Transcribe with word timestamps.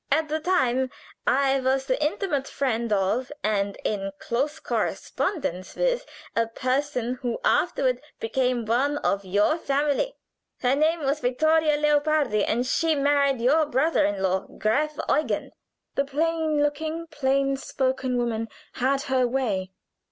At 0.11 0.29
the 0.29 0.39
time 0.39 0.89
I 1.27 1.59
was 1.59 1.85
the 1.85 2.03
intimate 2.03 2.47
friend 2.47 2.91
of, 2.91 3.31
and 3.43 3.75
in 3.85 4.11
close 4.17 4.59
correspondence 4.59 5.75
with, 5.75 6.07
a 6.35 6.47
person 6.47 7.19
who 7.21 7.37
afterward 7.45 8.01
became 8.19 8.65
one 8.65 8.97
of 8.97 9.23
your 9.23 9.59
family. 9.59 10.15
Her 10.61 10.75
name 10.75 11.01
was 11.01 11.19
Vittoria 11.19 11.77
Leopardi, 11.77 12.43
and 12.43 12.65
she 12.65 12.95
married 12.95 13.39
your 13.41 13.67
brother 13.67 14.03
in 14.03 14.23
law, 14.23 14.47
Graf 14.57 14.97
Eugen." 15.07 15.51
The 15.93 16.05
plain 16.05 16.61
spoken, 16.63 17.07
plain 17.11 17.53
looking 17.85 18.17
woman 18.17 18.47
had 18.73 19.03
her 19.03 19.27
way. 19.27 19.71